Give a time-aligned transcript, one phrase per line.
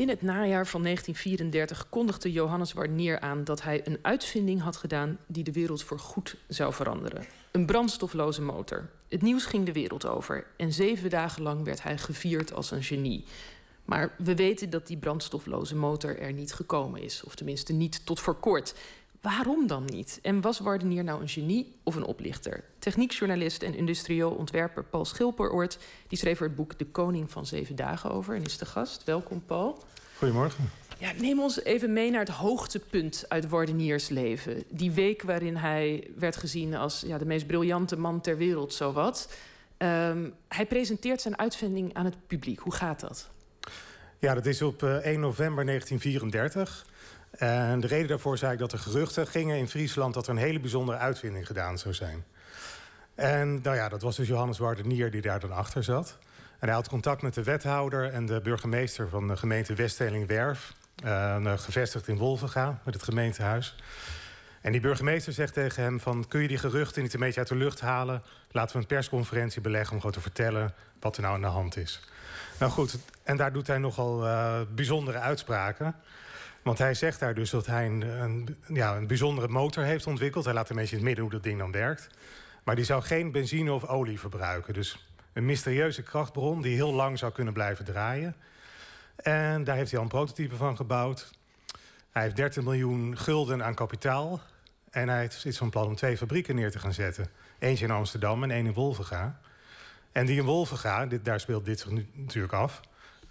[0.00, 5.18] In het najaar van 1934 kondigde Johannes Warnier aan dat hij een uitvinding had gedaan
[5.26, 7.24] die de wereld voor goed zou veranderen.
[7.50, 8.88] Een brandstofloze motor.
[9.08, 12.82] Het nieuws ging de wereld over en zeven dagen lang werd hij gevierd als een
[12.82, 13.24] genie.
[13.84, 18.20] Maar we weten dat die brandstofloze motor er niet gekomen is, of tenminste niet tot
[18.20, 18.74] voor kort.
[19.20, 20.18] Waarom dan niet?
[20.22, 22.64] En was Wardenier nou een genie of een oplichter?
[22.78, 25.78] Techniekjournalist en industrieel ontwerper Paul Schilperoort...
[26.08, 29.04] die schreef er het boek De Koning van Zeven Dagen over en is de gast.
[29.04, 29.82] Welkom, Paul.
[30.16, 30.70] Goedemorgen.
[30.98, 34.64] Ja, neem ons even mee naar het hoogtepunt uit Wardeniers leven.
[34.68, 39.36] Die week waarin hij werd gezien als ja, de meest briljante man ter wereld, zowat.
[39.78, 42.58] Um, hij presenteert zijn uitvinding aan het publiek.
[42.58, 43.30] Hoe gaat dat?
[44.18, 46.86] Ja, dat is op 1 eh, november 1934.
[47.30, 50.14] En de reden daarvoor zei ik dat er geruchten gingen in Friesland...
[50.14, 52.24] dat er een hele bijzondere uitvinding gedaan zou zijn.
[53.14, 56.18] En nou ja, dat was dus Johannes Wardenier die daar dan achter zat.
[56.58, 60.74] En hij had contact met de wethouder en de burgemeester van de gemeente Westeling-Werf.
[61.04, 63.76] Uh, gevestigd in Wolvenga, met het gemeentehuis.
[64.60, 66.28] En die burgemeester zegt tegen hem van...
[66.28, 68.22] kun je die geruchten niet een beetje uit de lucht halen?
[68.50, 70.74] Laten we een persconferentie beleggen om gewoon te vertellen...
[71.00, 72.00] wat er nou aan de hand is.
[72.58, 75.94] Nou goed, en daar doet hij nogal uh, bijzondere uitspraken.
[76.62, 80.44] Want hij zegt daar dus dat hij een, ja, een bijzondere motor heeft ontwikkeld.
[80.44, 82.08] Hij laat een beetje in het midden hoe dat ding dan werkt.
[82.64, 84.74] Maar die zou geen benzine of olie verbruiken.
[84.74, 88.36] Dus een mysterieuze krachtbron die heel lang zou kunnen blijven draaien.
[89.16, 91.30] En daar heeft hij al een prototype van gebouwd.
[92.10, 94.40] Hij heeft 13 miljoen gulden aan kapitaal.
[94.90, 97.30] En hij is van plan om twee fabrieken neer te gaan zetten.
[97.58, 99.40] Eentje in Amsterdam en één in Wolvenga.
[100.12, 102.80] En die in Wolvenga, daar speelt dit zich nu natuurlijk af...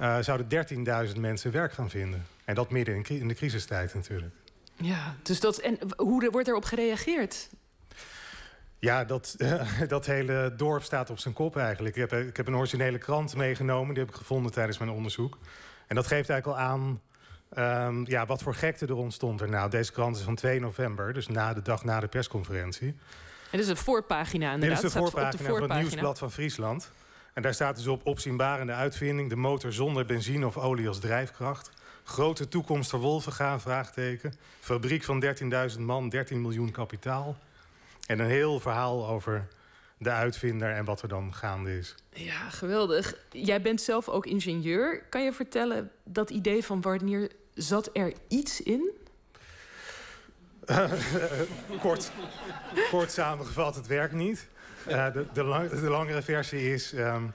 [0.01, 0.67] Uh, zouden
[1.13, 2.25] 13.000 mensen werk gaan vinden.
[2.45, 4.33] En dat midden in, in de crisistijd natuurlijk.
[4.75, 7.49] Ja, dus dat, en hoe wordt erop gereageerd?
[8.79, 9.35] Ja, dat,
[9.87, 11.95] dat hele dorp staat op zijn kop eigenlijk.
[11.95, 13.93] Ik heb, ik heb een originele krant meegenomen.
[13.93, 15.37] Die heb ik gevonden tijdens mijn onderzoek.
[15.87, 17.01] En dat geeft eigenlijk al aan
[17.57, 19.49] um, ja, wat voor gekte er ontstond er.
[19.49, 22.87] Nou, deze krant is van 2 november, dus na de dag na de persconferentie.
[22.87, 24.81] En dit is een voorpagina inderdaad.
[24.81, 25.67] Dit is de voorpagina, de voorpagina.
[25.67, 26.91] van het Nieuwsblad van Friesland.
[27.39, 29.29] En daar staat dus op opzienbarende uitvinding...
[29.29, 31.71] de motor zonder benzine of olie als drijfkracht.
[32.03, 34.33] Grote toekomst voor Wolvenga, vraagteken.
[34.59, 35.23] Fabriek van
[35.73, 37.37] 13.000 man, 13 miljoen kapitaal.
[38.05, 39.47] En een heel verhaal over
[39.97, 41.95] de uitvinder en wat er dan gaande is.
[42.13, 43.15] Ja, geweldig.
[43.31, 45.03] Jij bent zelf ook ingenieur.
[45.09, 48.91] Kan je vertellen, dat idee van Wardnier, zat er iets in?
[51.81, 52.11] kort,
[52.89, 54.47] kort samengevat, het werkt niet.
[54.87, 56.93] Uh, de, de, lang, de, langere versie is...
[56.93, 57.33] Um,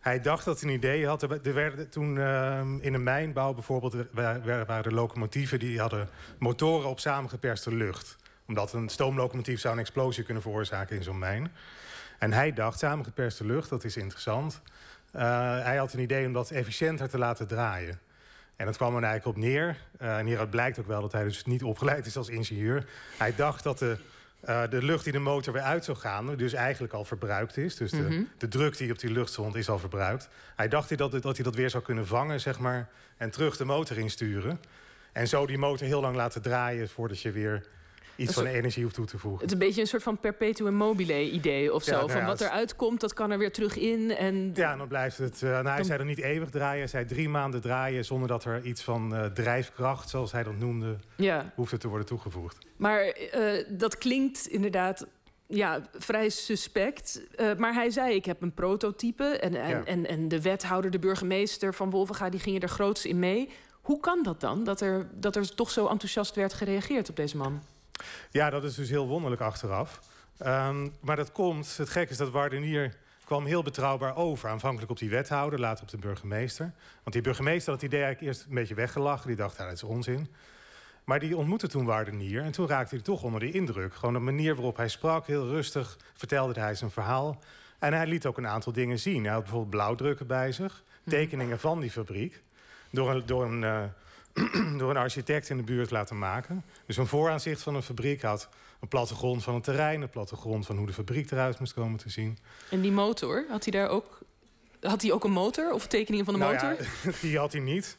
[0.00, 1.22] hij dacht dat hij een idee had.
[1.22, 3.94] Er werden toen um, in een mijnbouw bijvoorbeeld...
[4.12, 8.16] waren er locomotieven die hadden motoren op samengeperste lucht.
[8.46, 11.52] Omdat een stoomlocomotief zou een explosie kunnen veroorzaken in zo'n mijn.
[12.18, 14.60] En hij dacht, samengeperste lucht, dat is interessant.
[15.16, 15.22] Uh,
[15.62, 18.00] hij had een idee om dat efficiënter te laten draaien.
[18.56, 19.76] En dat kwam er eigenlijk op neer.
[20.02, 22.86] Uh, en hieruit blijkt ook wel dat hij dus niet opgeleid is als ingenieur.
[23.18, 23.96] Hij dacht dat de
[24.48, 27.76] uh, de lucht die de motor weer uit zou gaan, dus eigenlijk al verbruikt is.
[27.76, 28.28] Dus de, mm -hmm.
[28.38, 30.28] de druk die op die lucht stond, is al verbruikt.
[30.56, 33.64] Hij dacht dat, dat hij dat weer zou kunnen vangen, zeg maar, en terug de
[33.64, 34.60] motor insturen.
[35.12, 37.66] En zo die motor heel lang laten draaien voordat je weer
[38.16, 39.40] iets van energie hoeft toe te voegen.
[39.40, 41.90] Het is een beetje een soort van perpetuum mobile idee of zo.
[41.90, 44.16] Ja, nou van wat eruit komt, dat kan er weer terug in.
[44.16, 44.50] En...
[44.54, 45.42] Ja, dan blijft het...
[45.42, 46.78] Uh, nou, hij zei er niet eeuwig draaien.
[46.78, 50.58] Hij zei drie maanden draaien zonder dat er iets van uh, drijfkracht, zoals hij dat
[50.58, 51.52] noemde, ja.
[51.54, 52.66] hoefde te worden toegevoegd.
[52.76, 55.06] Maar uh, dat klinkt inderdaad
[55.46, 57.20] ja, vrij suspect.
[57.36, 59.24] Uh, maar hij zei, ik heb een prototype.
[59.24, 59.84] En, en, ja.
[59.84, 62.28] en, en, de wethouder, de burgemeester van Wolvenga...
[62.28, 63.48] die gingen er groots in mee.
[63.82, 67.36] Hoe kan dat dan, dat er, dat er toch zo enthousiast werd gereageerd op deze
[67.36, 67.62] man?
[68.30, 70.00] Ja, dat is dus heel wonderlijk achteraf.
[70.46, 72.94] Um, maar dat komt, het gek is dat Wardenier
[73.24, 74.48] kwam heel betrouwbaar over.
[74.48, 76.72] Aanvankelijk op die wethouder, later op de burgemeester.
[77.02, 79.26] Want die burgemeester had het idee eigenlijk eerst een beetje weggelachen.
[79.26, 80.28] Die dacht, ja, dat is onzin.
[81.04, 83.94] Maar die ontmoette toen Wardenier en toen raakte hij toch onder de indruk.
[83.94, 87.38] Gewoon de manier waarop hij sprak, heel rustig, vertelde hij zijn verhaal.
[87.78, 89.24] En hij liet ook een aantal dingen zien.
[89.24, 92.42] Hij had bijvoorbeeld blauwdrukken bij zich, tekeningen van die fabriek.
[92.90, 93.82] Door een, door een uh,
[94.78, 96.64] door een architect in de buurt laten maken.
[96.86, 98.48] Dus een vooraanzicht van een fabriek had
[98.80, 100.02] een plattegrond van het terrein...
[100.02, 102.38] een plattegrond van hoe de fabriek eruit moest komen te zien.
[102.70, 104.18] En die motor, had hij daar ook...
[104.80, 106.86] Had hij ook een motor of tekeningen van de nou motor?
[107.02, 107.96] Ja, die had hij niet.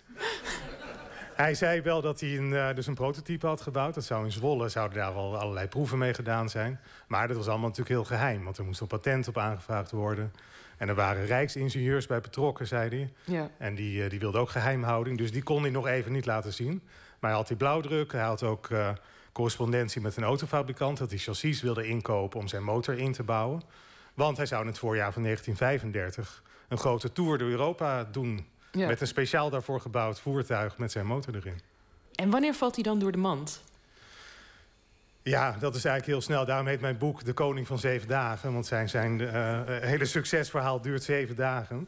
[1.36, 3.94] hij zei wel dat hij een, uh, dus een prototype had gebouwd.
[3.94, 6.80] Dat zou in Zwolle, zouden daar al allerlei proeven mee gedaan zijn.
[7.08, 8.44] Maar dat was allemaal natuurlijk heel geheim.
[8.44, 10.34] Want er moest een patent op aangevraagd worden.
[10.78, 13.14] En er waren rijksingenieurs bij betrokken, zei hij.
[13.36, 13.50] Ja.
[13.58, 15.18] En die, uh, die wilde ook geheimhouding.
[15.18, 16.82] Dus die kon hij nog even niet laten zien.
[17.20, 18.12] Maar hij had die blauwdruk.
[18.12, 18.90] Hij had ook uh,
[19.32, 20.98] correspondentie met een autofabrikant...
[20.98, 23.62] dat hij chassis wilde inkopen om zijn motor in te bouwen.
[24.14, 28.46] Want hij zou in het voorjaar van 1935 een grote tour door Europa doen...
[28.86, 31.60] Met een speciaal daarvoor gebouwd voertuig met zijn motor erin.
[32.16, 33.64] En wanneer valt hij dan door de mand?
[35.28, 36.46] Ja, dat is eigenlijk heel snel.
[36.46, 38.54] Daarom heet mijn boek De Koning van Zeven Dagen.
[38.54, 41.88] Want zijn, zijn uh, hele succesverhaal duurt zeven dagen.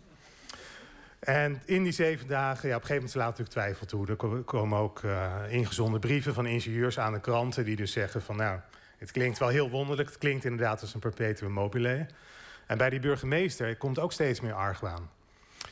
[1.19, 4.07] En in die zeven dagen, ja, op een gegeven moment laat natuurlijk twijfel toe.
[4.07, 7.65] Er komen ook uh, ingezonden brieven van ingenieurs aan de kranten...
[7.65, 8.59] die dus zeggen van, nou,
[8.97, 10.09] het klinkt wel heel wonderlijk.
[10.09, 12.05] Het klinkt inderdaad als een perpetuum mobile.
[12.65, 15.09] En bij die burgemeester komt ook steeds meer argwaan.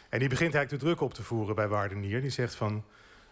[0.09, 2.21] En die begint eigenlijk de druk op te voeren bij Wardenier.
[2.21, 2.83] Die zegt van,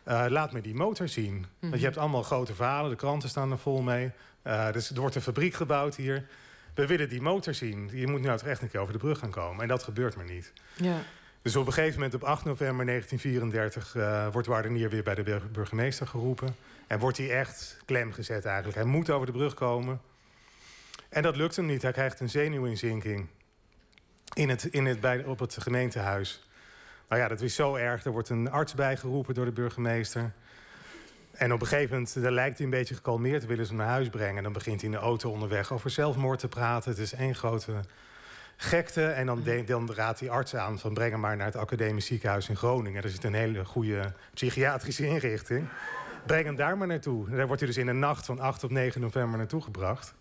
[0.07, 1.33] uh, laat me die motor zien.
[1.33, 1.47] Mm -hmm.
[1.59, 1.85] Want je mhm.
[1.85, 4.11] hebt allemaal grote verhalen, de kranten staan er vol mee.
[4.43, 6.27] Uh, dus er wordt een fabriek gebouwd hier.
[6.73, 7.89] We willen die motor zien.
[7.93, 9.61] Je moet nu nou echt een keer over de brug gaan komen.
[9.61, 10.53] En dat gebeurt maar niet.
[10.73, 10.97] Ja.
[11.41, 13.95] Dus op een gegeven moment, op 8 november 1934...
[13.95, 16.55] Uh, wordt Wardenier weer bij de burgemeester geroepen.
[16.87, 18.75] En wordt hij echt klem gezet eigenlijk.
[18.75, 20.01] Hij moet over de brug komen.
[21.09, 21.81] En dat lukt hem niet.
[21.81, 23.27] Hij krijgt een zenuwinzinking
[24.33, 26.47] in het, in het, bij, op het gemeentehuis.
[27.09, 28.05] Nou ja, dat is zo erg.
[28.05, 30.31] Er wordt een arts bijgeroepen door de burgemeester.
[31.31, 33.45] En op een gegeven moment, daar lijkt hij een beetje gekalmeerd...
[33.45, 34.37] willen ze hem naar huis brengen.
[34.37, 36.89] En dan begint hij in de auto onderweg over zelfmoord te praten.
[36.89, 37.73] Het is één grote
[38.57, 39.05] gekte.
[39.05, 42.49] En dan, dan raadt die arts aan van breng hem maar naar het academisch ziekenhuis
[42.49, 43.03] in Groningen.
[43.03, 45.67] Er zit een hele goede psychiatrische inrichting.
[46.25, 47.29] Breng hem daar maar naartoe.
[47.29, 50.13] daar wordt hij dus in de nacht van 8 op 9 november naartoe gebracht.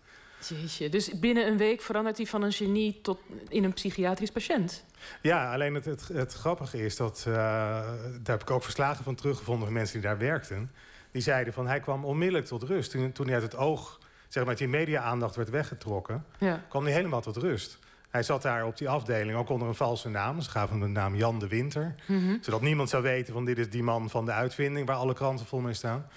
[0.49, 3.19] Jeetje, dus binnen een week verandert hij van een genie tot
[3.49, 4.85] in een psychiatrisch patiënt.
[5.21, 7.25] Ja, alleen het, het, het grappige is dat...
[7.27, 10.71] Uh, daar heb ik ook verslagen van teruggevonden van mensen die daar werkten.
[11.11, 12.91] Die zeiden van hij kwam onmiddellijk tot rust.
[12.91, 16.25] Toen, toen hij uit het oog, zeg maar, die media-aandacht werd weggetrokken...
[16.39, 16.63] Ja.
[16.69, 17.79] kwam hij helemaal tot rust.
[18.09, 20.41] Hij zat daar op die afdeling, ook onder een valse naam.
[20.41, 21.95] Ze gaven hem de naam Jan de Winter.
[22.07, 22.37] Mhm.
[22.41, 24.87] Zodat niemand zou weten van dit is die man van de uitvinding...
[24.87, 26.07] waar alle kranten vol mee staan.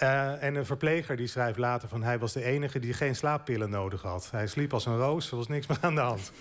[0.00, 3.70] Uh, en een verpleger die schrijft later van hij was de enige die geen slaappillen
[3.70, 4.28] nodig had.
[4.30, 6.32] Hij sliep als een roos, er was niks meer aan de hand.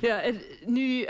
[0.00, 1.06] Ja, en nu, uh,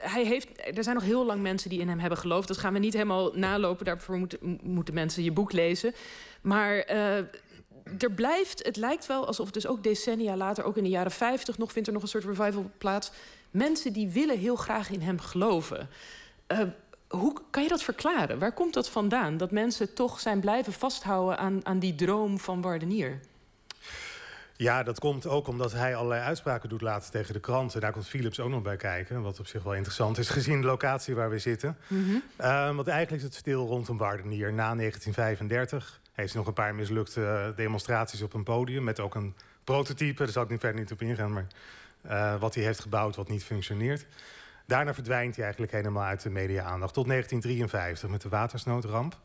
[0.00, 2.48] hij heeft, er zijn nog heel lang mensen die in hem hebben geloofd.
[2.48, 5.94] Dat gaan we niet helemaal nalopen, daarvoor moeten, moeten mensen je boek lezen.
[6.40, 7.16] Maar uh,
[7.98, 11.58] er blijft, het lijkt wel alsof dus ook decennia later, ook in de jaren 50,
[11.58, 13.12] nog vindt er nog een soort revival plaats.
[13.50, 15.88] Mensen die willen heel graag in hem geloven.
[17.12, 18.38] Hoe kan je dat verklaren?
[18.38, 19.36] Waar komt dat vandaan?
[19.36, 23.20] Dat mensen toch zijn blijven vasthouden aan, aan die droom van Wardenier?
[24.56, 27.80] Ja, dat komt ook omdat hij allerlei uitspraken doet laten tegen de kranten.
[27.80, 30.28] Daar komt Philips ook nog bij kijken, wat op zich wel interessant is...
[30.28, 31.76] gezien de locatie waar we zitten.
[31.86, 32.22] Mm -hmm.
[32.40, 34.52] uh, want eigenlijk is het stil rondom Wardenier.
[34.52, 38.84] Na 1935 heeft hij nog een paar mislukte demonstraties op een podium...
[38.84, 41.32] met ook een prototype, daar zal ik nu verder niet op ingaan...
[41.32, 41.46] maar
[42.06, 44.06] uh, wat hij heeft gebouwd wat niet functioneert.
[44.66, 46.94] Daarna verdwijnt hij eigenlijk helemaal uit de media-aandacht.
[46.94, 49.16] Tot 1953 met de watersnoodramp.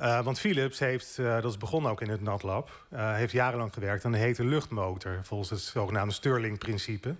[0.00, 2.86] Uh, want Philips heeft, uh, dat is begonnen ook in het NatLab...
[2.92, 5.20] Uh, heeft jarenlang gewerkt aan de hete luchtmotor...
[5.22, 7.16] volgens het zogenaamde Stirling-principe.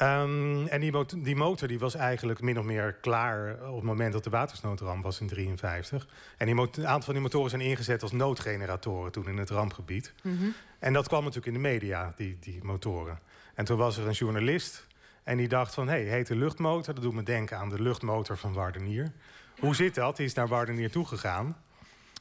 [0.00, 3.56] Um, en die motor, die motor die was eigenlijk min of meer klaar...
[3.68, 6.06] op het moment dat de watersnoodramp was in 1953.
[6.36, 9.12] En die een aantal van die motoren zijn ingezet als noodgeneratoren...
[9.12, 10.12] toen in het rampgebied.
[10.22, 10.54] Mm -hmm.
[10.78, 13.18] En dat kwam natuurlijk in de media, die, die motoren.
[13.54, 14.86] En toen was er een journalist
[15.24, 16.94] en die dacht van, hé, hey, hete luchtmotor.
[16.94, 19.12] Dat doet me denken aan de luchtmotor van Wardenier.
[19.58, 20.16] Hoe zit dat?
[20.16, 21.56] Die is naar Wardenier toegegaan.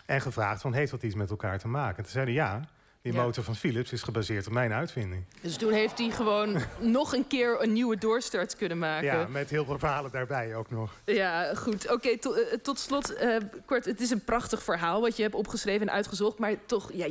[0.06, 1.98] En gevraagd van, heeft dat iets met elkaar te maken?
[1.98, 2.68] En toen zeiden ja,
[3.04, 5.24] die motor van Philips is gebaseerd op mijn uitvinding.
[5.42, 9.06] Dus toen heeft hij gewoon nog een keer een nieuwe doorstart kunnen maken.
[9.06, 10.92] Ja, met heel veel verhalen daarbij ook nog.
[11.06, 11.92] Ja, goed.
[11.92, 13.86] Oké, to, uh, tot slot, uh, kort.
[13.86, 16.38] Het is een prachtig verhaal wat je hebt opgeschreven en uitgezocht.
[16.38, 17.08] Maar toch, ja,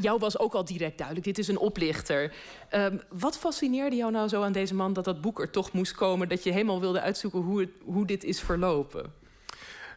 [0.00, 1.26] jou was ook al direct duidelijk.
[1.26, 2.32] Dit is een oplichter.
[2.70, 5.94] Um, wat fascineerde jou nou zo aan deze man dat dat boek er toch moest
[5.94, 6.28] komen?
[6.28, 9.12] Dat je helemaal wilde uitzoeken hoe, het, hoe dit is verlopen?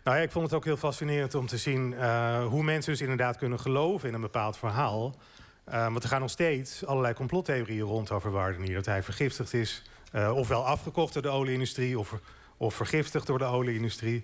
[0.03, 3.01] Nou ja, ik vond het ook heel fascinerend om te zien uh, hoe mensen dus
[3.01, 5.15] inderdaad kunnen geloven in een bepaald verhaal.
[5.70, 8.76] Uh, want er gaan nog steeds allerlei complottheorieën rond over Wardenier.
[8.76, 9.84] Dat hij vergiftigd is,
[10.16, 12.00] uh, ofwel afgekocht door de olieindustrie...
[12.00, 12.16] Of,
[12.58, 14.24] of vergiftigd door de olieindustrie.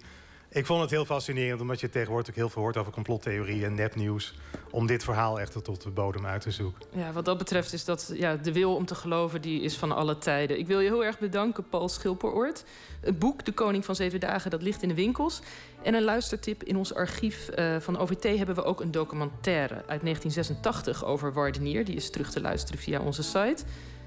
[0.50, 4.34] Ik vond het heel fascinerend, omdat je tegenwoordig heel veel hoort over complottheorieën en nepnieuws.
[4.72, 6.86] Om dit verhaal echt tot de bodem uit te zoeken.
[6.96, 9.92] Ja, wat dat betreft is dat ja, de wil om te geloven, die is van
[9.92, 10.60] alle tijden.
[10.60, 12.64] Ik wil je heel erg bedanken, Paul Schilperoort.
[13.02, 15.42] Het boek De Koning van Zeven Dagen, dat ligt in de winkels.
[15.82, 20.02] En een luistertip, in ons archief uh, van OVT hebben we ook een documentaire uit
[20.02, 21.86] 1986 over Wardenier.
[21.86, 23.64] Die is terug te luisteren via onze site.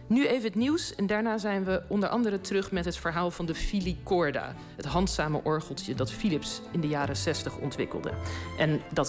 [0.08, 3.46] Nu even het nieuws en daarna zijn we onder andere terug met het verhaal van
[3.46, 4.54] de filicorda.
[4.76, 8.12] Het handzame orgeltje dat Philips in de jaren 60 ontwikkelde.
[8.58, 9.06] En dat